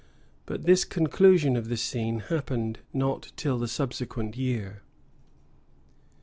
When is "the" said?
1.69-1.77, 3.59-3.67